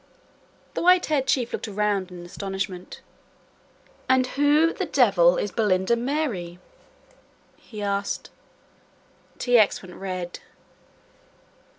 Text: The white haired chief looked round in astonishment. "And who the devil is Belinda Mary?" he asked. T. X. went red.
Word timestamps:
The 0.73 0.81
white 0.81 1.05
haired 1.05 1.27
chief 1.27 1.53
looked 1.53 1.67
round 1.67 2.09
in 2.09 2.25
astonishment. 2.25 3.01
"And 4.09 4.25
who 4.25 4.73
the 4.73 4.87
devil 4.87 5.37
is 5.37 5.51
Belinda 5.51 5.95
Mary?" 5.95 6.57
he 7.55 7.83
asked. 7.83 8.31
T. 9.37 9.59
X. 9.59 9.83
went 9.83 9.93
red. 9.93 10.39